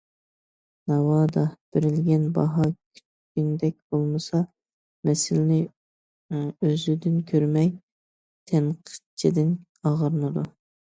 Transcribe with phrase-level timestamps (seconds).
[0.91, 1.41] ناۋادا
[1.75, 4.41] بېرىلگەن باھا كۈتكىنىدەك بولمىسا،
[5.11, 5.61] مەسىلىنى
[6.41, 7.73] ئۆزىدىن كۆرمەي،
[8.53, 10.51] تەنقىدچىدىن ئاغرىنىدۇ.